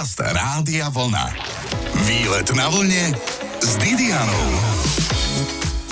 [0.00, 1.28] Podcast Rádia Vlna.
[2.08, 3.12] Výlet na vlne
[3.60, 4.48] s Didianou.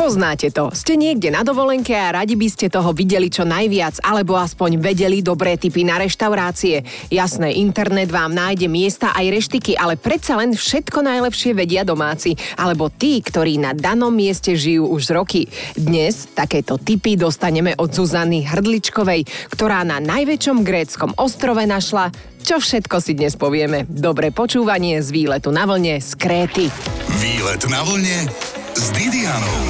[0.00, 0.73] Poznáte to.
[0.73, 5.21] Ste niekde na dovolenke a radi by ste toho videli čo najviac, alebo aspoň vedeli
[5.21, 6.89] dobré typy na reštaurácie.
[7.13, 12.88] Jasné, internet vám nájde miesta aj reštiky, ale predsa len všetko najlepšie vedia domáci, alebo
[12.88, 15.52] tí, ktorí na danom mieste žijú už roky.
[15.77, 22.09] Dnes takéto typy dostaneme od Zuzany Hrdličkovej, ktorá na najväčšom gréckom ostrove našla
[22.49, 23.85] čo všetko si dnes povieme.
[23.93, 26.72] Dobré počúvanie z výletu na vlne z Kréty.
[27.21, 28.25] Výlet na vlne
[28.72, 29.61] s Didianou.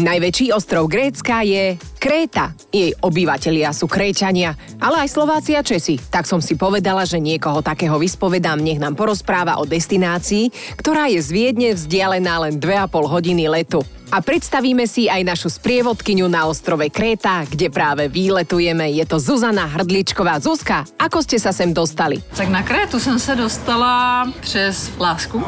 [0.00, 2.56] Najväčší ostrov Grécka je Kréta.
[2.72, 6.00] Jej obyvatelia sú Kréčania, ale aj Slováci a Česi.
[6.00, 10.48] Tak som si povedala, že niekoho takého vyspovedám, nech nám porozpráva o destinácii,
[10.80, 13.84] ktorá je z Viedne vzdialená len 2,5 hodiny letu.
[14.14, 18.94] A predstavíme si aj našu sprievodkyňu na ostrove Kréta, kde práve výletujeme.
[18.94, 20.38] Je to Zuzana Hrdličková.
[20.38, 22.22] Zuzka, ako ste sa sem dostali?
[22.30, 25.42] Tak na Krétu jsem se dostala přes lásku,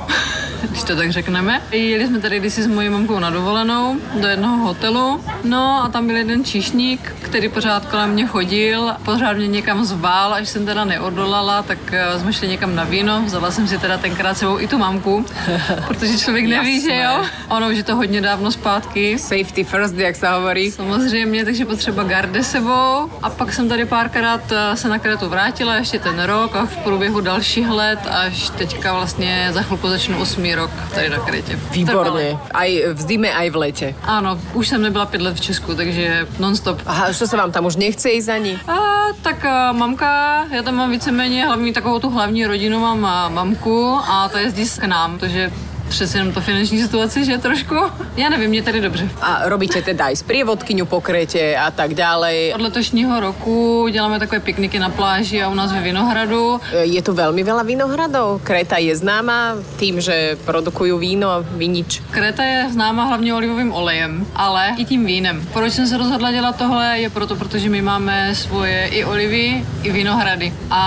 [0.70, 1.62] když to tak řekneme.
[1.70, 6.06] Jeli jsme tady kdysi s mojí mamkou na dovolenou do jednoho hotelu, no a tam
[6.06, 10.84] byl jeden číšník, který pořád kolem mě chodil, pořád mě někam zval, až jsem teda
[10.84, 14.69] neodolala, tak eh, jsme šli někam na víno, vzala jsem si teda tenkrát sebou i
[14.69, 15.25] tu mamku,
[15.87, 17.25] protože člověk neví, že jo.
[17.48, 19.19] Ono už je to hodně dávno zpátky.
[19.19, 20.70] Safety first, jak sa hovorí.
[20.70, 23.11] Samozřejmě, takže potřeba garde sebou.
[23.22, 26.77] A pak jsem tady párkrát eh, se na Kretu vrátila, ještě ten rok a v
[26.77, 31.59] průběhu dalších let, až teďka vlastně za chvilku začnu osmý rok tady na Kretě.
[31.71, 32.41] Výborne.
[32.55, 33.89] Aj v zime, aj v lete.
[34.03, 36.81] Ano, už jsem nebyla pět let v Česku, takže non-stop.
[36.87, 38.53] Aha, čo sa vám tam už nechce ísť ani?
[38.65, 38.77] A,
[39.23, 44.01] tak a, mamka, já tam mám víceméně hlavní takovou tu hlavní rodinu, mám a, mamku
[44.09, 45.53] a ta jezdí k nám, takže
[45.89, 47.75] přece jenom to finanční situaci, že trošku.
[48.17, 49.09] Já nevím, mě tady dobře.
[49.23, 52.55] A robíte teda aj sprievodkyňu po Kréte a tak ďalej.
[52.55, 56.61] Od letošního roku děláme takové pikniky na pláži a u nás ve Vinohradu.
[56.73, 58.43] Je tu veľmi veľa vinohradov.
[58.43, 62.03] Kréta je známa tým, že produkujú víno a vinič.
[62.11, 65.43] Kréta je známa hlavně olivovým olejem, ale i tím vínem.
[65.53, 66.99] Proč jsem se rozhodla dělat tohle?
[66.99, 70.53] Je proto, protože my máme svoje i olivy, i vinohrady.
[70.71, 70.83] A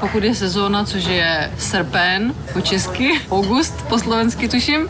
[0.00, 4.88] pokud je sezóna, což je srpen po česky, august po slovensky tuším,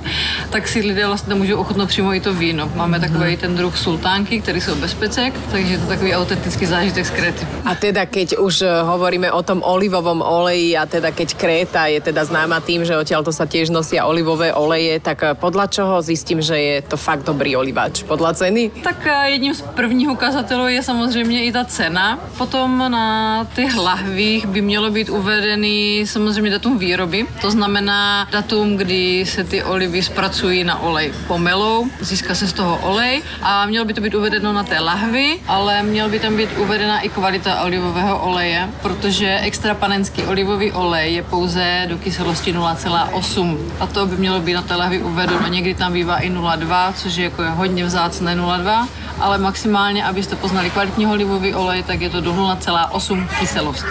[0.51, 2.71] tak si lidé vlastně můžou ochutnat přímo i to víno.
[2.75, 7.07] Máme takový ten druh sultánky, který jsou bez pecek, takže je to takový autentický zážitek
[7.07, 7.47] z Kréty.
[7.65, 12.01] A teda keď už eh, hovoríme o tom olivovom oleji a teda keď Kréta je
[12.01, 16.43] teda známa tým, že odtiaľto sa tiež nosia olivové oleje, tak eh, podľa čoho zistím,
[16.43, 18.03] že je to fakt dobrý olivač?
[18.05, 18.83] Podľa ceny?
[18.83, 22.19] Tak eh, jedním z prvních ukazatelů je samozřejmě i ta cena.
[22.39, 29.27] Potom na těch lahvích by mělo být uvedený samozřejmě datum výroby, to znamená datum, kdy
[29.27, 33.95] se ty olivy zpracují na olej pomelou, získá se z toho olej a mělo by
[33.95, 38.19] to být uvedeno na té lahvi, ale měl by tam být uvedena i kvalita olivového
[38.19, 44.41] oleje, protože extra panenský olivový olej je pouze do kyselosti 0,8 a to by mělo
[44.41, 45.49] být na té lahvi uvedeno.
[45.49, 48.89] Někdy tam bývá i 0,2, což je jako je hodně vzácné 0,2,
[49.21, 53.87] ale maximálně, abyste poznali kvalitní olivový olej, tak je to do 0,8 kyselost.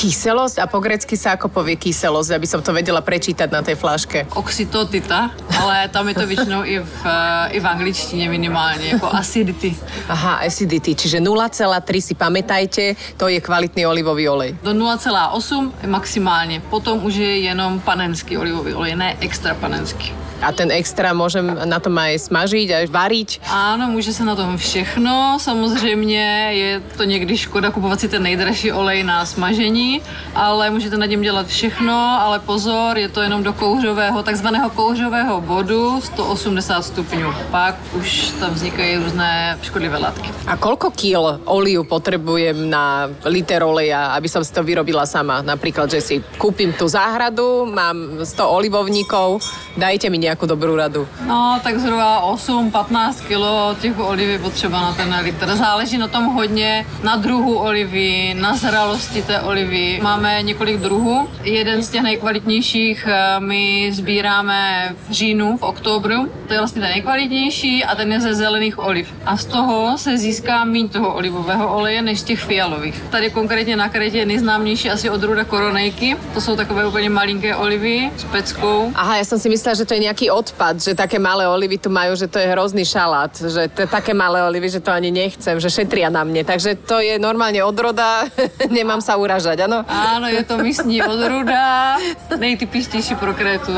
[0.00, 3.76] Kyselosť a po grecky sa ako povie kyselosť, aby som to vedela prečítať na tej
[3.76, 4.32] flaške.
[4.32, 5.28] Oxytotita,
[5.60, 7.04] ale tam je to většinou i v,
[7.52, 9.76] i v angličtině minimálně, jako acidity.
[10.08, 14.56] Aha, acidity, čiže 0,3 si pamätajte, to je kvalitný olivový olej.
[14.64, 16.60] Do 0,8 maximálně.
[16.72, 20.16] Potom už je jenom panenský olivový olej, ne extra panenský.
[20.40, 23.30] A ten extra môžem na tom aj smažiť, aj variť.
[23.52, 25.36] Ano, může se na tom všechno.
[25.40, 29.89] Samozřejmě je to někdy škoda kupovat si ten nejdražší olej na smažení,
[30.34, 35.40] ale můžete na něm dělat všechno, ale pozor, je to jenom do kouřového, takzvaného kouřového
[35.40, 37.28] bodu 180 stupňů.
[37.50, 40.28] Pak už tam vznikají různé škodlivé látky.
[40.46, 45.42] A koľko kil oliu potrebujem na liter oleja, aby som si to vyrobila sama?
[45.42, 49.40] Napríklad, že si kúpim tú záhradu, mám 100 olivovníkov,
[49.78, 51.06] dajte mi nejakú dobrú radu.
[51.24, 55.46] No, tak zhruba 8-15 kilo těch oliv je potřeba na ten litr.
[55.56, 59.79] Záleží na tom hodně, na druhu olivy, na zralosti té olivy.
[60.02, 61.28] Máme několik druhů.
[61.42, 66.28] Jeden z těch nejkvalitnějších eh, my sbíráme v říjnu, v oktobru.
[66.46, 69.08] To je vlastně ten nejkvalitnější a ten je ze zelených oliv.
[69.26, 73.02] A z toho se získá míň toho olivového oleje než z těch fialových.
[73.10, 76.16] Tady konkrétně na Kretě je nejznámější asi odrůda koronejky.
[76.34, 78.92] To jsou takové úplně malinké olivy s peckou.
[78.94, 81.88] Aha, ja som si myslela, že to je nejaký odpad, že také malé olivy tu
[81.88, 85.08] majú, že to je hrozný šalát, že to je také malé olivy, že to ani
[85.08, 86.44] nechcem, že šetria na mne.
[86.44, 88.26] Takže to je normálne odroda,
[88.68, 89.69] nemám sa uražať?
[89.86, 91.96] Áno, je to místní odrůda,
[92.38, 93.72] nejtypičtější pro Krétu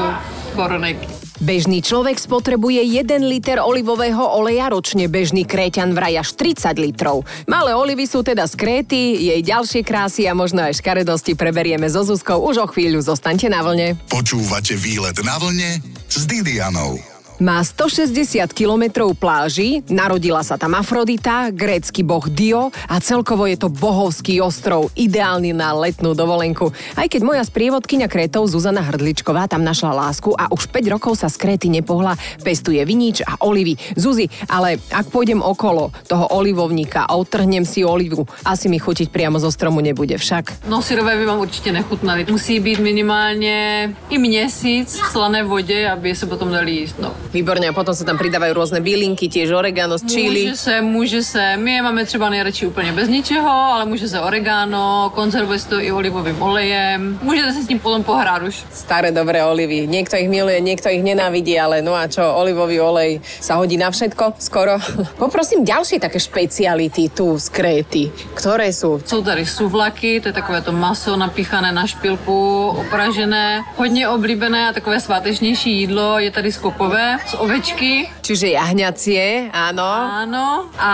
[0.55, 1.23] koronejky.
[1.43, 7.27] Bežný človek spotrebuje 1 liter olivového oleja ročne, bežný kréťan vraj až 30 litrov.
[7.51, 12.07] Malé olivy sú teda z Kréty, jej ďalšie krásy a možno aj škaredosti preberieme so
[12.07, 12.47] Zuzkou.
[12.47, 13.99] Už o chvíľu zostaňte na vlne.
[14.07, 17.12] Počúvate výlet na vlne s Didianou.
[17.43, 23.67] Má 160 kilometrov pláži, narodila sa tam Afrodita, grécky boh Dio a celkovo je to
[23.67, 26.71] bohovský ostrov, ideálny na letnú dovolenku.
[26.95, 31.27] Aj keď moja sprievodkynia Krétov Zuzana Hrdličková tam našla lásku a už 5 rokov sa
[31.27, 32.15] z Kréty nepohla,
[32.47, 33.75] pestuje vinič a olivy.
[33.99, 39.43] Zuzi, ale ak pôjdem okolo toho olivovníka a otrhnem si olivu, asi mi chutiť priamo
[39.43, 40.71] zo stromu nebude však.
[40.71, 42.23] No syrové by vám určitě nechutnali.
[42.31, 47.03] Musí být minimálně i měsíc v slané vodě, aby se potom dali jíst.
[47.03, 47.11] No.
[47.33, 50.53] Výborne, a potom sa tam pridávajú rôzne bylinky, tiež oregano z čili.
[50.53, 51.57] Může se, může se.
[51.57, 55.81] My je máme třeba nejradši úplně bez ničeho, ale může se oregano, konzervuje se to
[55.81, 57.19] i olivovým olejem.
[57.23, 58.65] Můžete se s tím potom pohrát už.
[58.73, 59.89] Staré dobré olivy.
[59.89, 63.89] Niekto ich miluje, niekto ich nenávidí, ale no a čo, olivový olej sa hodí na
[63.89, 64.77] všetko skoro.
[65.25, 68.13] Poprosím ďalšie také špeciality tu z Kréty.
[68.37, 69.01] Ktoré sú?
[69.09, 73.65] Jsou tady suvlaky, to je takové to maso napíchané na špilku, opražené.
[73.77, 78.09] Hodně oblíbené a takové svátečnější jídlo je tady skopové z ovečky.
[78.23, 79.91] Čiže jahňacie, áno.
[80.23, 80.93] Ano, a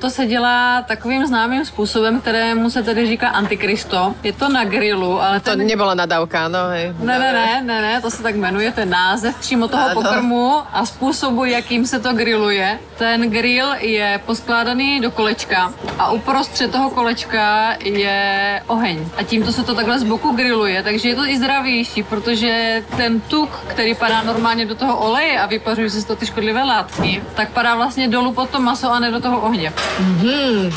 [0.00, 4.14] to se dělá takovým známým způsobem, kterému se tedy říká antikristo.
[4.22, 5.66] Je to na grilu, ale To ten...
[5.66, 6.92] nebola nadávka, no hej.
[7.00, 9.94] Ne, ne, ne, ne, ne, to se tak jmenuje, ten název přímo toho Ano.
[10.02, 12.78] pokrmu a způsobu, jakým se to grilluje.
[12.98, 19.04] Ten grill je poskládaný do kolečka a uprostřed toho kolečka je oheň.
[19.16, 23.20] A tímto se to takhle z boku grilluje, takže je to i zdravější, protože ten
[23.20, 27.22] tuk, který padá normálně do toho oleje a vypařují se z toho ty škodlivé látky,
[27.34, 29.72] tak padá vlastně dolů pod to maso a ne do toho ohně.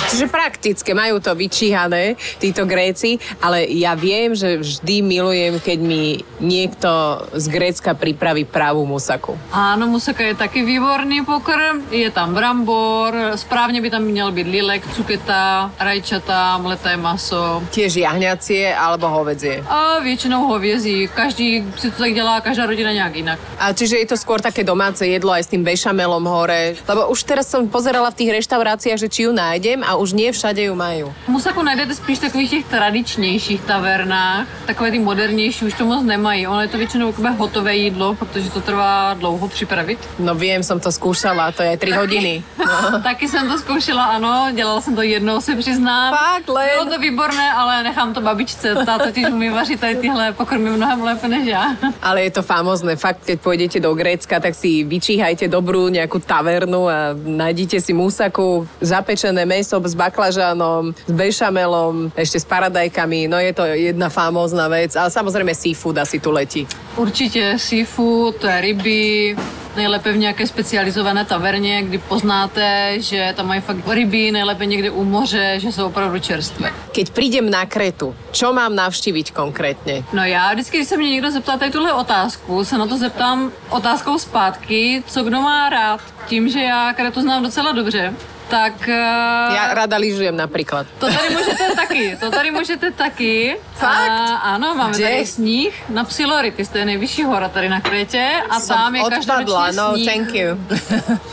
[0.10, 6.26] Čiže praktické, majú to vyčíhané, títo Gréci, ale ja viem, že vždy milujem, keď mi
[6.42, 6.90] niekto
[7.38, 9.38] z Grécka pripraví pravú musaku.
[9.54, 14.82] Ano, musaka je taky výborný pokrm, je tam brambor, správně by tam měl být lilek,
[14.94, 19.64] cuketa, rajčata, mleté maso, Tiež jahňacie alebo hovedzie.
[19.70, 21.10] A většinou hovězí.
[21.16, 23.40] Každý si to tak dělá, každá rodina nějak jinak.
[23.60, 26.80] A čiže je to skôr také domáce jedlo aj s tým bešamelom hore.
[26.88, 30.32] Lebo už teraz som pozerala v tých reštauráciách, že či ju nájdem a už nie
[30.32, 31.12] všade ju majú.
[31.28, 34.48] Musaku najdete spíš takových těch tradičnějších tavernách.
[34.66, 36.48] Takové ty modernější už to moc nemají.
[36.48, 40.00] Ono je to většinou takové hotové jídlo, protože to trvá dlouho připravit.
[40.20, 42.44] No viem, som to skúšala, to je 3 hodiny.
[42.58, 43.02] No.
[43.04, 46.16] Taky jsem to zkoušela, ano, dělala jsem to jednou, se přiznám.
[46.16, 46.70] Fakt, len?
[46.74, 48.76] Bylo to výborné, ale nechám to babičce.
[48.86, 51.76] Ta totiž umí vařit tady tyhle pokrmy mnohem lépe než já.
[52.02, 52.96] Ale je to famózne.
[52.96, 58.70] Fakt, keď pôjdete do Grécka, tak si vyčíhajte dobrú nejakú tavernu a nájdite si musaku,
[58.78, 63.26] zapečené meso s baklažanom, s bešamelom, ešte s paradajkami.
[63.26, 64.94] No je to jedna famózna vec.
[64.94, 66.68] Ale samozrejme seafood asi tu letí.
[66.98, 69.36] Určitě seafood, ryby,
[69.76, 75.04] nejlépe v nějaké specializované taverně, kdy poznáte, že tam mají fakt ryby, nejlépe někde u
[75.04, 76.72] moře, že jsou opravdu čerstvé.
[76.92, 80.04] Keď prídem na Kretu, čo mám navštíviť konkrétne?
[80.14, 83.52] No já vždycky, když se mě někdo zeptá tady tuhle otázku, se na to zeptám
[83.70, 86.02] otázkou zpátky, co kdo má rád.
[86.28, 88.14] Tím, že já Kretu znám docela dobře,
[88.52, 88.76] tak...
[88.92, 90.84] eh, Ja rada lyžujem napríklad.
[91.00, 93.56] To tady můžete taky, to tady můžete taky.
[93.74, 94.10] Fakt?
[94.12, 95.04] A, ano, máme Kde?
[95.10, 99.72] tady sníh na Psiloritis, to je nejvyšší hora tady na Krétě a tam je odpadla,
[99.72, 100.06] no sníh.
[100.12, 100.60] thank you.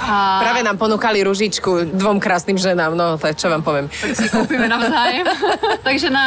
[0.00, 3.90] A Práve nám ponúkali ružičku dvom krásnym ženám, no to je, čo vám poviem.
[3.90, 5.26] tak si koupíme navzájem.
[5.86, 6.26] Takže na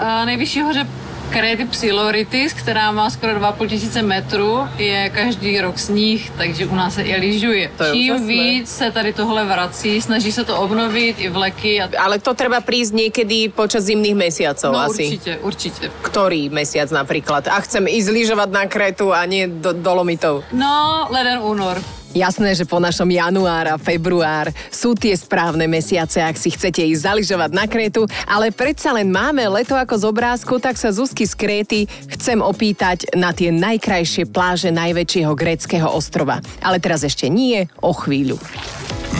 [0.00, 0.82] uh, nejvyšší hoře
[1.30, 6.94] Kréty Psiloritis, která má skoro 2,5 tisíce metrů, je každý rok sníh, takže u nás
[6.94, 7.70] se i lyžuje.
[7.92, 8.26] Čím úžasné.
[8.26, 11.80] víc se tady tohle vrací, snaží se to obnovit i vleky.
[11.82, 11.88] A...
[12.00, 15.04] Ale to treba prísť niekedy počas zimných mesiacov No asi.
[15.04, 15.90] určitě, určitě.
[16.02, 17.48] Ktorý mesiac napríklad?
[17.48, 20.42] A chcem ísť lyžovať na Kretu a nie do Dolomitov.
[20.52, 21.76] No, leden, únor.
[22.16, 27.04] Jasné, že po našom január a február sú tie správne mesiace, ak si chcete ísť
[27.04, 31.34] zaližovať na Krétu, ale predsa len máme leto ako z obrázku, tak sa Zuzky z
[31.36, 31.80] Kréty
[32.16, 36.40] chcem opýtať na tie najkrajšie pláže najväčšieho gréckého ostrova.
[36.64, 38.40] Ale teraz ešte nie, o chvíľu.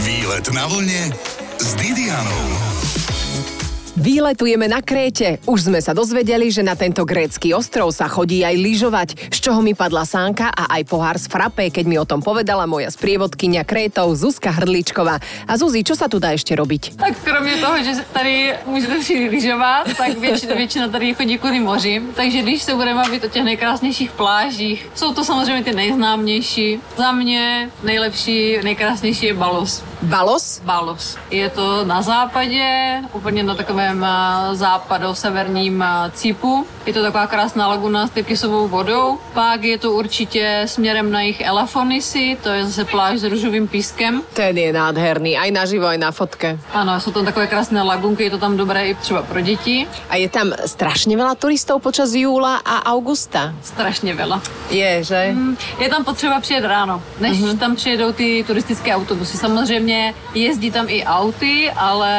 [0.05, 1.13] Výlet na vlne
[1.61, 2.98] s Didianou.
[3.99, 5.43] Výletujeme na Kréte.
[5.43, 9.59] Už sme sa dozvedeli, že na tento grécky ostrov sa chodí aj lyžovať, z čoho
[9.59, 13.67] mi padla sánka a aj pohár z frappé, keď mi o tom povedala moja sprievodkynia
[13.67, 15.19] Krétov Zuzka Hrdličková.
[15.51, 16.95] A Zuzi, čo sa tu dá ešte robiť?
[16.95, 22.03] Tak kromě toho, že tady můžete si lyžovat, tak většina, většina tady chodí kvůli moři.
[22.15, 26.79] Takže když se budeme bavit o těch nejkrásnějších plážích, jsou to samozřejmě ty nejznámější.
[26.97, 29.83] Za mě nejlepší, nejkrásnější je Balos.
[30.03, 30.63] Balos?
[30.65, 31.19] Balos.
[31.31, 32.63] Je to na západě,
[33.13, 36.67] úplně na takovém eh, západo-severním eh, cípu.
[36.87, 39.19] Je to taková krásná laguna s tyrkysovou vodou.
[39.35, 44.23] Pak je to určitě směrem na jich Elafonisy, to je zase pláž s růžovým pískem.
[44.35, 46.59] Ten je nádherný, aj naživo, aj na fotke.
[46.73, 49.87] Ano, jsou tam takové krásné lagunky, je to tam dobré i třeba pro děti.
[50.11, 53.55] A je tam strašne veľa turistov počas júla a augusta.
[53.63, 54.41] Strašně veľa.
[54.71, 55.31] Je, že?
[55.33, 57.59] Mm, Je tam potřeba přijet ráno, než uh-huh.
[57.59, 59.37] tam přijedou ty turistické autobusy.
[59.37, 62.15] Samozřejmě jezdí tam i auty, ale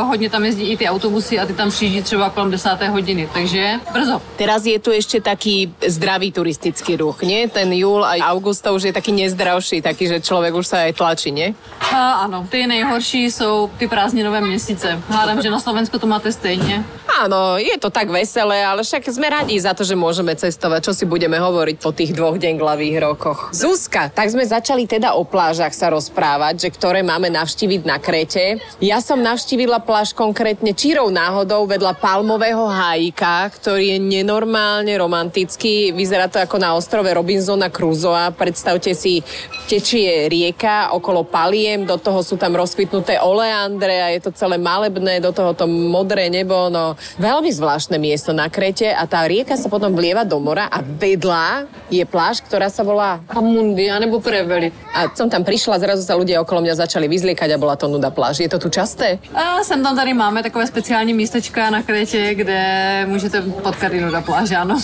[0.00, 2.82] uh, hodně tam jezdí i ty autobusy a ty tam přijíždí třeba kolem 10.
[2.90, 4.22] hodiny, takže brzo.
[4.36, 7.48] Teraz je tu ešte taký zdravý turistický ruch, nie?
[7.48, 10.92] Ten júl a august to už je taký nezdravší, taký, že človek už sa aj
[10.94, 11.54] tlačí, nie?
[11.80, 14.98] A ano, ty nejhorší jsou ty prázdninové měsíce.
[15.08, 16.84] Hádám, že na Slovensku to máte stejně.
[17.14, 20.90] Áno, je to tak veselé, ale však sme radi za to, že môžeme cestovať.
[20.90, 23.54] Čo si budeme hovoriť po tých dvoch denglavých rokoch?
[23.54, 28.58] Zuzka, tak sme začali teda o plážach sa rozprávať, že ktoré máme navštíviť na Krete.
[28.82, 30.43] Ja som navštívila pláž konkrétne
[30.76, 35.96] čírou náhodou vedľa palmového hájika, ktorý je nenormálne romantický.
[35.96, 38.28] Vyzerá to ako na ostrove Robinsona Crusoe.
[38.36, 39.24] Predstavte si,
[39.64, 45.24] tečie rieka okolo paliem, do toho sú tam rozkvitnuté oleandre a je to celé malebné,
[45.24, 49.72] do toho to modré nebo, no veľmi zvláštne miesto na Krete a tá rieka sa
[49.72, 54.68] potom vlieva do mora a vedľa je pláž, ktorá sa volá Amundi, anebo Preveli.
[54.92, 58.12] a som tam prišla, zrazu sa ľudia okolo mňa začali vyzliekať a bola to nuda
[58.12, 58.44] pláž.
[58.44, 59.16] Je to tu časté?
[59.32, 62.60] A sem tam tady máme takové speciální místečka na Krétě, kde
[63.08, 64.80] můžete potkat i nuda pláž, ano.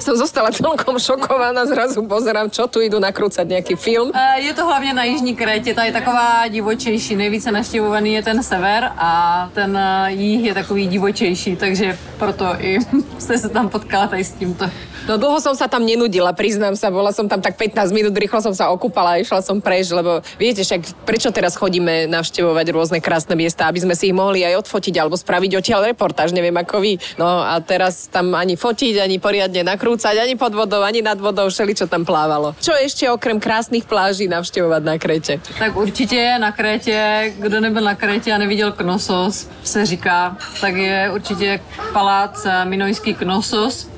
[0.00, 4.12] Som zostala celkom šokovaná, zrazu pozerám, čo tu idú nakrúcať nejaký film.
[4.12, 7.16] Eh, Je to hlavně na jižní Krétě, ta je taková divočejší.
[7.16, 12.78] Nejvíce naštěvovaný je ten sever a ten eh, jih je takový divočejší, takže proto i
[13.18, 14.68] jste se tam potkala tady s tímto.
[15.04, 18.40] No dlho som sa tam nenudila, priznám sa, bola som tam tak 15 minút, rýchlo
[18.40, 22.98] som sa okúpala a išla som preč, lebo viete však, prečo teraz chodíme navštevovať rôzne
[23.04, 26.80] krásne miesta, aby sme si ich mohli aj odfotiť alebo spraviť odtiaľ reportáž, neviem ako
[26.80, 26.96] vy.
[27.20, 31.52] No a teraz tam ani fotiť, ani poriadne nakrúcať, ani pod vodou, ani nad vodou,
[31.52, 32.56] všeli čo tam plávalo.
[32.64, 35.36] Čo ešte okrem krásnych pláží navštevovať na Krete?
[35.60, 41.10] Tak určitě na Krétě, kdo nebyl na Krétě a neviděl Knossos, se říká, tak je
[41.12, 41.60] určitě
[41.92, 43.93] palác eh, Minojský Knossos.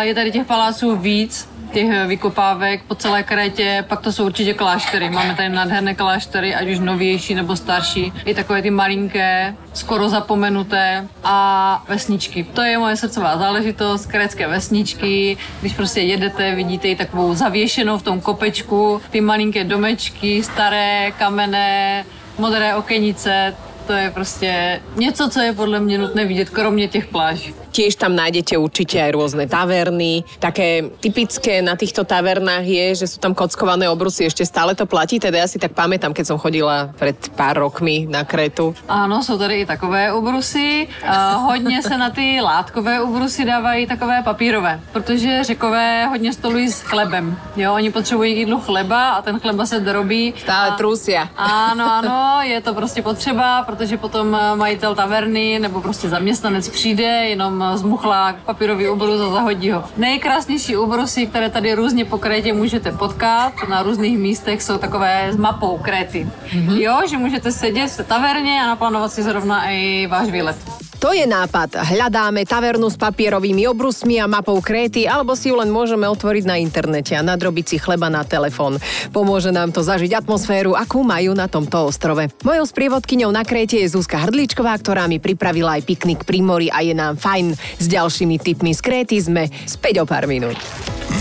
[0.00, 5.10] Je tady těch paláců víc, těch vykopávek po celé Krétě, pak to jsou určitě kláštery.
[5.10, 8.12] Máme tady nádherné kláštery, ať už novější nebo starší.
[8.24, 12.44] I takové ty malinké, skoro zapomenuté a vesničky.
[12.44, 15.36] To je moje srdcová záležitost, krécké vesničky.
[15.60, 22.04] Když prostě jedete, vidíte ji takovou zavěšenou v tom kopečku, ty malinké domečky, staré, kamenné,
[22.38, 23.54] modré okenice,
[23.86, 27.54] to je prostě něco, co je podle mě nutné vidět, kromě těch pláží.
[27.72, 30.24] Tiež tam nájdete určite aj rôzne taverny.
[30.40, 34.26] Také typické na týchto tavernách je, že sú tam kockované obrusy.
[34.26, 35.20] Ešte stále to platí?
[35.20, 38.74] Teda ja si tak pamätám, keď som chodila pred pár rokmi na Kretu.
[38.88, 40.88] Ano, jsou tady i takové ubrusy.
[41.04, 46.80] Uh, hodně se na ty látkové ubrusy dávají takové papírové, protože řekové hodně stolují s
[46.80, 47.36] chlebem.
[47.56, 50.34] Jo, oni potřebují k jídlu chleba a ten chleba se drobí.
[50.42, 51.28] Stále a- trusia.
[51.36, 57.04] Ano, ano, je to prostě potřeba, protože potom eh, majitel taverny nebo prostě zaměstnanec přijde,
[57.04, 59.84] jenom eh, zmuchlá papírový ubrus a zahodí ho.
[59.96, 65.36] Nejkrásnější ubrusy, které tady různě po Krétě můžete potkat, na různých místech jsou takové s
[65.36, 66.28] mapou Kréty.
[66.50, 66.80] Mm-hmm.
[66.80, 70.56] Jo, že můžete sedět v taverně a naplánovat si zrovna i váš výlet.
[70.98, 71.78] To je nápad.
[71.78, 76.58] Hľadáme tavernu s papierovými obrusmi a mapou Kréty, alebo si ju len môžeme otvoriť na
[76.58, 78.82] internete a nadrobiť si chleba na telefón.
[79.14, 82.26] Pomôže nám to zažiť atmosféru, akú majú na tomto ostrove.
[82.42, 86.82] Mojou sprievodkyňou na Kréte je Zuzka Hrdličková, ktorá mi pripravila aj piknik pri mori a
[86.82, 87.54] je nám fajn.
[87.54, 90.58] S ďalšími tipmi z Kréty sme späť o pár minút.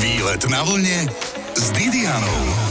[0.01, 1.05] Výlet na vlne
[1.53, 2.66] s Didianou.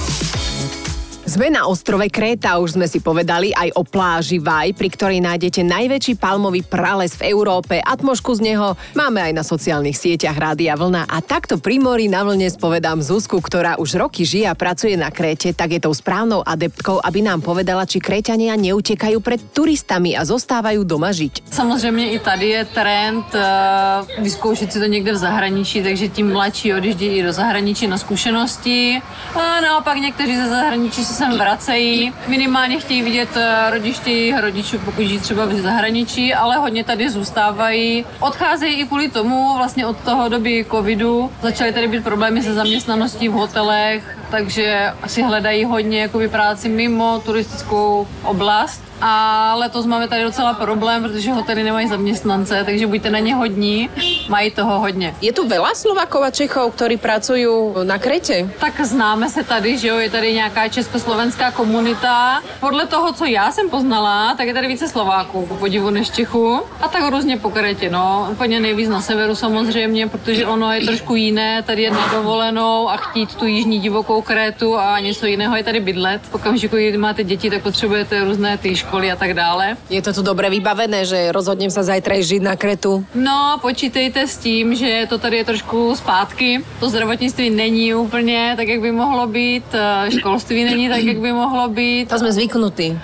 [1.36, 5.68] Sme na ostrove Kréta, už sme si povedali aj o pláži Vaj, pri ktorej nájdete
[5.68, 7.76] najväčší palmový prales v Európe.
[7.76, 11.04] Atmošku z neho máme aj na sociálnych sieťach Rádia Vlna.
[11.04, 15.12] A takto pri mori na vlne spovedám Zuzku, ktorá už roky žije a pracuje na
[15.12, 20.24] Kréte, tak je tou správnou adeptkou, aby nám povedala, či Kréťania neutekajú pred turistami a
[20.24, 21.52] zostávajú doma žiť.
[21.52, 26.74] Samozřejmě i tady je trend uh, vyzkoušet si to někde v zahraničí, takže tím mladší
[26.74, 29.04] odjíždí i do zahraničí na zkušenosti.
[29.36, 32.12] A naopak někteří ze zahraničí se sem vracejí.
[32.26, 37.10] Minimálně chtějí vidět eh, rodiště jejich rodičů, pokud žijí třeba v zahraničí, ale hodně tady
[37.10, 38.04] zůstávají.
[38.20, 41.30] Odcházejí i kvůli tomu, vlastně od toho doby covidu.
[41.42, 47.22] Začaly tady být problémy se zaměstnaností v hotelech, takže si hledají hodně jakoby práci mimo
[47.24, 53.18] turistickou oblast a letos máme tady docela problém, protože hotely nemají zaměstnance, takže buďte na
[53.18, 53.90] ně hodní,
[54.28, 55.14] mají toho hodně.
[55.20, 58.48] Je tu veľa Slovakov a Čechov, ktorí pracujú na Krete?
[58.56, 62.40] Tak známe se tady, že jo, je tady nějaká československá komunita.
[62.60, 66.60] Podle toho, co já jsem poznala, tak je tady více Slováků, po podivu než Čechu.
[66.80, 68.28] A tak různě po Kretě, no.
[68.32, 72.96] Úplně nejvíc na severu samozřejmě, protože ono je trošku jiné, tady je na dovolenou a
[72.96, 76.22] chtít tu jižní divokou Krétu a něco jiného je tady bydlet.
[76.30, 79.76] V okamžiku, kdy máte děti, tak potřebujete různé ty školy a tak dále.
[79.90, 83.04] Je to tu dobre vybavené, že rozhodnem sa zajtra žiť na Kretu?
[83.14, 86.64] No, počítejte s tím, že to tady je trošku zpátky.
[86.80, 89.64] To zdravotnictví není úplně tak, jak by mohlo být.
[89.74, 92.08] eh, Školství není tak, jak by mohlo být.
[92.08, 92.98] To sme zvyknutí.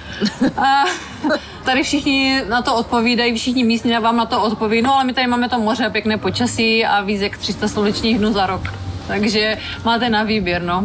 [0.57, 0.85] A
[1.65, 4.83] tady všichni na to odpovídají, všichni místní vám na to odpoví.
[4.83, 8.33] No ale my tady máme to moře, pěkné počasí a víc jak 300 slunečních dnů
[8.33, 8.63] za rok.
[9.07, 10.85] Takže máte na výběr, no.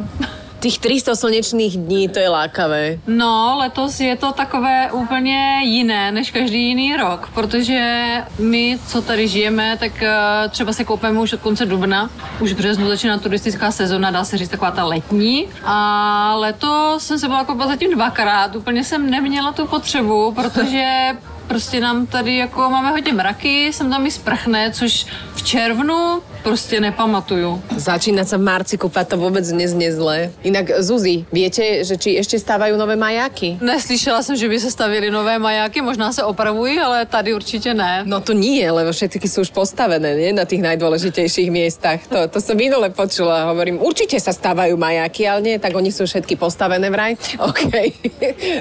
[0.60, 2.98] Tých 300 slnečných dní, to je lákavé.
[3.08, 8.06] No, letos je to takové úplně jiné než každý jiný rok, protože
[8.40, 12.10] my, co tady žijeme, tak eh, třeba se koupeme už od konce dubna.
[12.40, 15.48] Už v březnu začíná turistická sezona, dá se říct taková ta letní.
[15.64, 18.56] A letos jsem se byla koupat zatím dvakrát.
[18.56, 21.16] Úplně jsem neměla tu potřebu, protože
[21.48, 25.06] prostě nám tady jako máme hodně mraky, jsem tam i sprchne, což
[25.36, 27.76] v červnu prostě nepamatuju.
[27.76, 30.32] Začínať sa v marci kúpať to vôbec neznie zle.
[30.48, 33.60] Inak, Zuzi, viete, že či ešte stávajú nové majáky?
[33.60, 38.04] Neslyšela jsem, že by se stavily nové majáky, možná se opravují, ale tady určitě ne.
[38.08, 40.32] No to nie, lebo všetky sú už postavené, nie?
[40.32, 42.08] Na tých najdôležitejších miestach.
[42.08, 43.52] To, to som minule počula.
[43.52, 47.20] Hovorím, určite sa stávajú majáky, ale nie, tak oni sú všetky postavené vraj.
[47.50, 47.92] OK.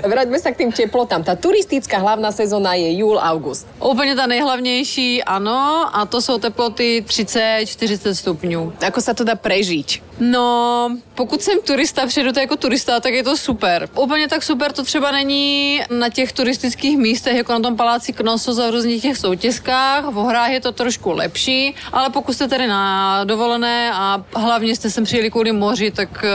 [0.02, 1.22] Vráťme sa k tým teplotám.
[1.22, 3.70] Tá turistická hlavná sezóna je júl, august.
[3.78, 7.04] Úplně ta nejhlavnější, ano, a to jsou teploty
[7.76, 8.61] 30-40 stupňů.
[8.80, 10.05] Ako sa to dá prežiť?
[10.20, 13.88] No, pokud jsem turista, přijedu to jako turista, tak je to super.
[13.96, 18.58] Úplně tak super to třeba není na těch turistických místech, jako na tom paláci Knossos
[18.58, 20.04] a v různých těch soutězkách.
[20.04, 24.90] V horách je to trošku lepší, ale pokud jste tady na dovolené a hlavně jste
[24.90, 26.30] sem přijeli kvůli moři, tak eh,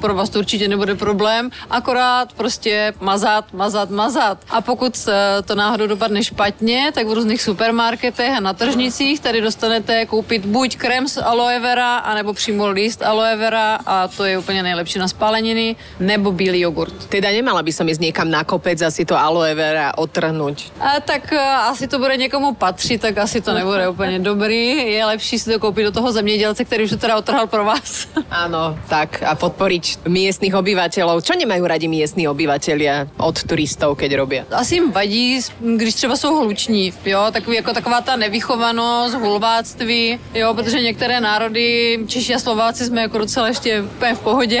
[0.00, 1.50] pro vás to určitě nebude problém.
[1.70, 4.38] Akorát prostě mazat, mazat, mazat.
[4.50, 9.40] A pokud eh, to náhodou dopadne špatně, tak v různých supermarketech a na tržnicích tady
[9.40, 14.38] dostanete koupit buď krém z aloe vera, anebo přímo list aloe vera a to je
[14.38, 17.08] úplně nejlepší na spáleniny, nebo bílý jogurt.
[17.08, 20.76] Teda nemala by som ísť niekam na kopec a si to aloe vera otrhnúť.
[20.80, 21.40] A tak eh,
[21.72, 24.92] asi to bude někomu patřit, tak asi to nebude úplně dobrý.
[24.92, 28.08] Je lepší si to koupit do toho zemědělce, který už to teda otrhal pro vás.
[28.44, 31.22] Áno, tak a podporiť miestnych obyvateľov.
[31.22, 34.42] Čo nemajú radi miestni obyvateľia od turistov, keď robia?
[34.50, 40.54] Asi jim vadí, když třeba jsou hluční, jo, takový, jako taková ta nevychovanost, hulváctví, jo,
[40.54, 44.60] protože některé národy, Češi a Slováci jsme jako docela ještě úplně v pohodě,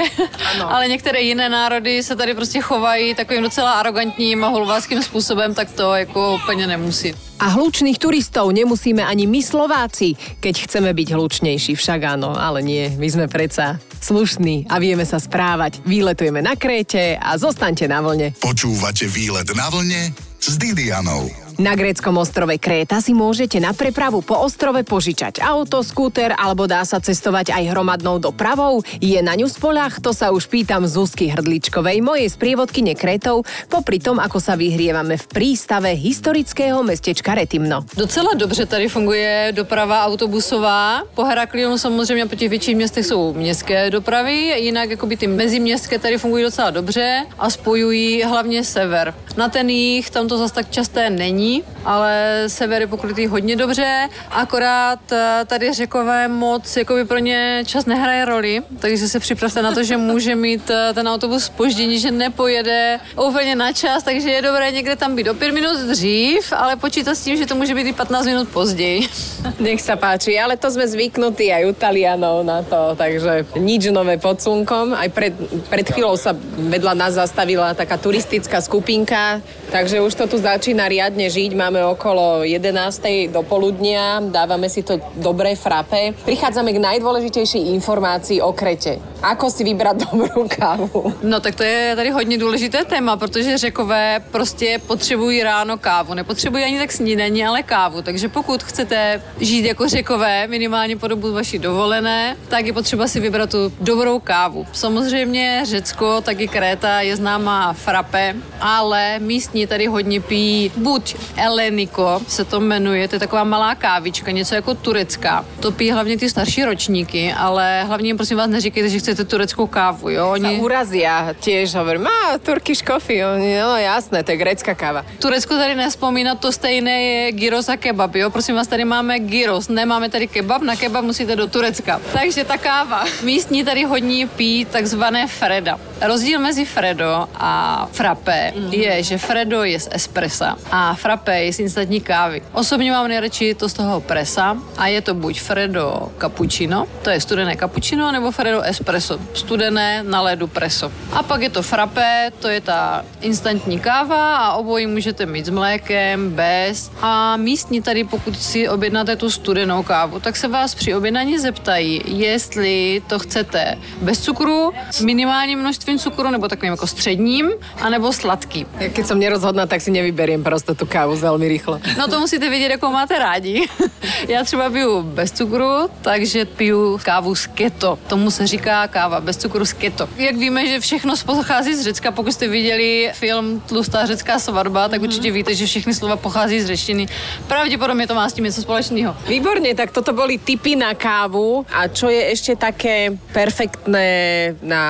[0.54, 0.70] Ano.
[0.74, 5.70] ale některé jiné národy se tady prostě chovají takovým docela arrogantním a hulváckým způsobem, tak
[5.70, 7.14] to jako úplně nemusí.
[7.40, 11.74] A hlučných turistov nemusíme ani my Slováci, keď chceme byť hlučnejší.
[11.74, 15.82] Však áno, ale nie, my sme predsa slušní a vieme sa správať.
[15.82, 18.32] Výletujeme na Kréte a zostaňte na vlne.
[18.38, 21.43] Počúvate výlet na vlne s Didianou.
[21.54, 26.82] Na gréckom ostrove Kréta si môžete na prepravu po ostrove požičať auto, skúter alebo dá
[26.82, 28.82] sa cestovať aj hromadnou dopravou.
[28.98, 30.02] Je na ňu spoľah?
[30.02, 35.26] To sa už pýtam Zuzky Hrdličkovej, mojej sprievodkyne Krétov, popri tom, ako sa vyhrievame v
[35.30, 37.86] prístave historického mestečka Retimno.
[37.94, 41.06] Docela dobře tady funguje doprava autobusová.
[41.14, 46.18] Po Heraklionu samozřejmě po těch větších městech jsou městské dopravy, jinak jakoby ty meziměstské tady
[46.18, 49.14] fungují docela dobře a spojují hlavně sever.
[49.36, 54.08] Na ten jich tam to zas tak časté není, ale sever je pokrytý hodně dobře,
[54.30, 59.72] akorát eh, tady řekové moc jakoby pro ně čas nehraje roli, takže se připravte na
[59.72, 64.42] to, že může mít eh, ten autobus spoždění, že nepojede úplně na čas, takže je
[64.42, 67.74] dobré někde tam být o 5 minut dřív, ale počítat s tím, že to může
[67.74, 69.08] být i 15 minut později.
[69.64, 74.16] Nech sa páči, ale to sme zvyknutí aj u Talianov na to, takže nič nové
[74.16, 74.96] pod slnkom.
[74.96, 75.36] Aj pred,
[75.68, 79.23] pred chvíľou sa vedľa nás zastavila taká turistická skupinka,
[79.70, 81.54] takže už to tu začína riadne žiť.
[81.54, 83.32] Máme okolo 11.
[83.32, 86.12] do poludnia, dávame si to dobré frape.
[86.24, 89.13] Prichádzame k najdôležitejšej informácii o Krete.
[89.24, 91.16] Ako si vybrať dobrú kávu?
[91.24, 96.14] No tak to je tady hodně důležité téma, protože řekové prostě potřebují ráno kávu.
[96.14, 98.02] Nepotřebují ani tak snídaní, ale kávu.
[98.02, 103.20] Takže pokud chcete žít jako řekové minimálně po dobu vaší dovolené, tak je potřeba si
[103.20, 104.66] vybrat tu dobrou kávu.
[104.72, 112.20] Samozřejmě Řecko, tak i Kréta je známá frappe, ale místní tady hodně pijí buď Eleniko,
[112.28, 115.44] se to jmenuje, to je taková malá kávička, něco jako turecká.
[115.60, 119.70] To pijí hlavně ty starší ročníky, ale hlavně prosím vás neříkejte, že chcete chcete tureckou
[119.70, 120.34] kávu, jo?
[120.34, 120.58] Oni...
[120.58, 125.06] Sa urazia tiež, hovorím, má Turkish coffee, oni, no jasné, to je grecká káva.
[125.22, 128.26] Turecko tady nespomíná, to stejné je gyros a kebab, jo?
[128.30, 132.02] Prosím vás, tady máme gyros, nemáme tady kebab, na kebab musíte do Turecka.
[132.12, 133.06] Takže ta káva.
[133.22, 135.78] Místní tady hodně pí takzvané Freda.
[136.04, 138.72] Rozdíl mezi Fredo a frappé mm.
[138.72, 142.42] je, že Fredo je z espressa a frappé je z instantní kávy.
[142.52, 147.20] Osobně mám nejradši to z toho presa a je to buď Fredo cappuccino, to je
[147.20, 150.92] studené cappuccino, nebo Fredo espresso, studené na ledu preso.
[151.12, 155.50] A pak je to frappé, to je ta instantní káva a obojí můžete mít s
[155.50, 156.92] mlékem, bez.
[157.00, 162.02] A místní tady, pokud si objednáte tu studenou kávu, tak se vás při objednání zeptají,
[162.06, 164.72] jestli to chcete bez cukru,
[165.04, 168.66] minimální množství cukru, nebo takovým jako středním, anebo sladký.
[168.92, 171.80] Keď som nerozhodná, tak si nevyberiem prostě tu kávu velmi rychle.
[171.98, 173.66] No to musíte vědět, jakou máte rádi.
[174.28, 177.98] Já třeba piju bez cukru, takže piju kávu z keto.
[178.06, 180.08] Tomu se říká káva bez cukru z keto.
[180.16, 185.00] Jak víme, že všechno pochází z Řecka, pokud jste viděli film Tlustá řecká svatba, tak
[185.00, 185.04] mm-hmm.
[185.04, 187.06] určitě víte, že všechny slova pochází z řečtiny.
[187.46, 189.16] Pravděpodobně to má s tím něco společného.
[189.28, 191.66] Výborně, tak toto boli tipy na kávu.
[191.72, 194.82] A čo je ešte také perfektné na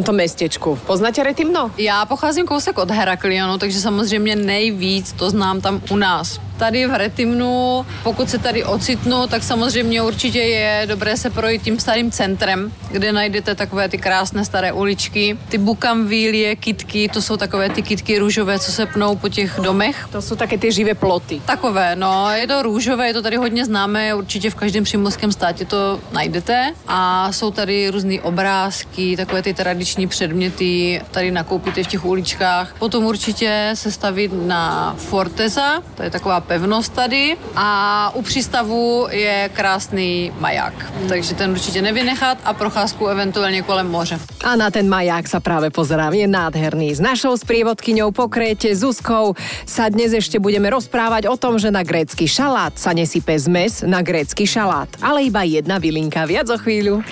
[0.00, 0.78] tomto mestečku?
[0.86, 1.70] Poznáte Retimno?
[1.78, 6.98] Já pocházím kousek od Heraklionu, takže samozřejmě nejvíc to znám tam u nás tady v
[6.98, 12.72] Retimnu, pokud se tady ocitnu, tak samozřejmě určitě je dobré se projít tím starým centrem,
[12.90, 15.38] kde najdete takové ty krásné staré uličky.
[15.48, 20.08] Ty bukamvílie, kitky, to jsou takové ty kitky růžové, co se pnou po těch domech.
[20.12, 21.40] To jsou také ty živé ploty.
[21.46, 25.64] Takové, no, je to růžové, je to tady hodně známé, určitě v každém přímořském státě
[25.64, 26.74] to najdete.
[26.88, 32.74] A jsou tady různé obrázky, takové ty tradiční předměty, tady nakoupíte v těch uličkách.
[32.78, 39.50] Potom určitě se stavit na Forteza, to je taková pevnost tady a u přístavu je
[39.52, 40.92] krásný maják.
[41.08, 44.18] Takže ten určitě nevynechat a procházku eventuálně kolem moře.
[44.44, 46.96] A na ten maják sa práve pozerám, je nádherný.
[46.96, 49.36] S našou sprievodkyňou po Kréte Zuzkou
[49.68, 54.00] sa dnes ešte budeme rozprávať o tom, že na grécky šalát sa nesype zmes na
[54.00, 56.24] grécky šalát, ale iba jedna bylinka.
[56.24, 57.04] Viac o chvíľu.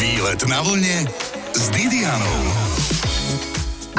[0.00, 1.08] Výlet na vlne
[1.54, 2.38] s Didianou.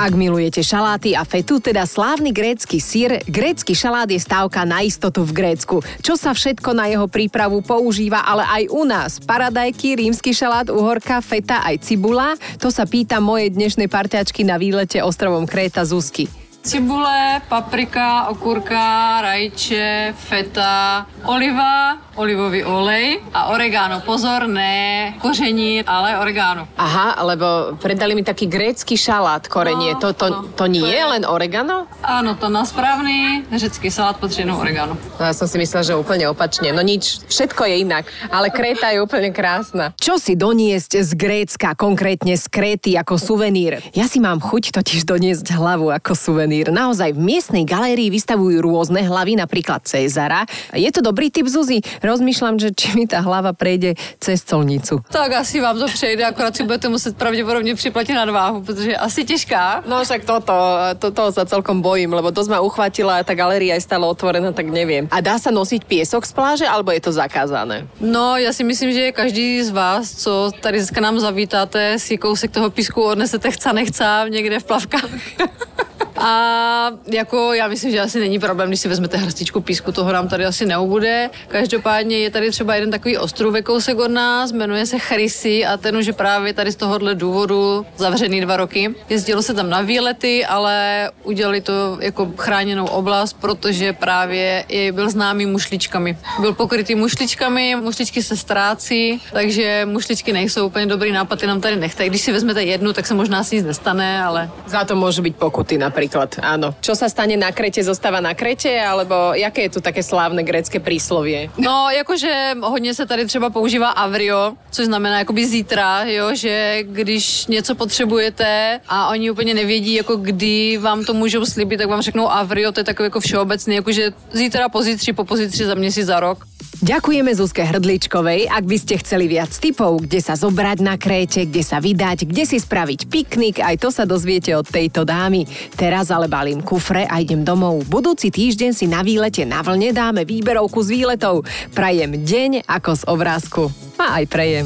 [0.02, 5.22] Ak milujete šaláty a fetu, teda slávny grécky sír, grécky šalát je stávka na istotu
[5.22, 5.84] v Grécku.
[6.02, 9.12] Čo sa všetko na jeho prípravu používa, ale aj u nás.
[9.22, 12.34] Paradajky, rímsky šalát, uhorka, feta aj cibula.
[12.64, 16.26] To sa pýta moje dnešnej parťačky na výlete ostrovom Kréta Zuzky.
[16.62, 24.02] Cibule, paprika, okurka, rajče, feta, oliva, olivový olej a oregano.
[24.02, 26.67] Pozor, ne koření, ale oregano.
[26.78, 29.93] Aha, lebo predali mi taký grécky šalát korenie.
[29.95, 31.88] No, to, to, to, to nie je len oregano?
[32.04, 34.97] Áno, to na správny řecký salát potřebuje oregano.
[35.19, 36.74] No, ja som si myslela, že úplne opačne.
[36.74, 39.93] No nič, všetko je inak, ale Kréta je úplne krásna.
[39.95, 43.80] Čo si doniesť z Grécka, konkrétne z Kréty ako suvenír?
[43.95, 46.71] Ja si mám chuť totiž doniesť hlavu ako suvenír suvenír.
[46.71, 50.47] Naozaj v miestnej galérii vystavujú rôzne hlavy, napríklad Cezara.
[50.71, 51.84] Je to dobrý typ Zuzi?
[52.02, 55.06] Rozmýšľam, že či mi tá hlava prejde cez colnicu.
[55.10, 59.24] Tak asi vám to přejde, akorát si budete muset pravděpodobně připlatit na váhu, protože asi
[59.26, 59.84] těžká.
[59.88, 60.54] No však toto,
[61.00, 65.08] toto sa celkom bojím, lebo to ma uchvatila, tá galéria je stále otvorená, tak neviem.
[65.12, 67.88] A dá sa nosiť piesok z pláže, alebo je to zakázané?
[68.02, 72.52] No, já si myslím, že každý z vás, co tady k nám zavítáte, si kousek
[72.52, 75.10] toho písku odnesete chca nechca někde v plavkách.
[76.21, 80.27] A jako já myslím, že asi není problém, když si vezmete hrstičku písku, toho nám
[80.27, 81.29] tady asi neubude.
[81.47, 85.97] Každopádně je tady třeba jeden takový ostrůvek kousek od nás, jmenuje se Chrysy a ten
[85.97, 88.95] už je právě tady z tohohle důvodu zavřený dva roky.
[89.10, 95.10] Jezdilo se tam na výlety, ale udělali to jako chráněnou oblast, protože právě je, byl
[95.10, 96.17] známý mušličkami.
[96.39, 101.75] Byl pokrytý mušličkami, mušličky se ztrácí, takže mušličky nejsou úplně dobrý nápad, ty nám tady
[101.75, 102.05] nechte.
[102.05, 104.49] Když si vezmete jednu, tak se možná asi nic nestane, ale...
[104.67, 106.76] Za to môžu byť pokuty napríklad napríklad, áno.
[106.84, 110.80] Čo sa stane na Krete, zostáva na Krete, alebo jaké je tu také slávne grécké
[110.80, 111.50] príslovie?
[111.58, 117.47] No, jakože hodně se tady třeba používá avrio, což znamená jakoby zítra, jo, že když
[117.47, 122.32] něco potřebujete a oni úplně nevědí, jako kdy vám to můžou slíbit, tak vám řeknou
[122.32, 126.45] avrio, to je takový jako všeobecný, jakože zítra, pozítří, po pozítří, za měsíc, za rok.
[126.82, 128.50] Ďakujeme Zuzke Hrdličkovej.
[128.50, 132.41] Ak by ste chceli viac tipov, kde sa zobrať na kréte, kde sa vydať, kde
[132.41, 135.46] si spraviť piknik, aj to sa dozviete od tejto dámy.
[135.78, 137.86] Teraz ale balím kufre a idem domov.
[137.86, 141.46] Budúci týždeň si na výlete na vlne dáme výberovku z výletov.
[141.78, 143.63] Prajem deň ako z obrázku.
[144.02, 144.65] A aj prejem.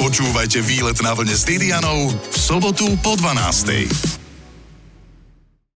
[0.00, 4.19] Počúvajte výlet na vlne s Didianou v sobotu po 12.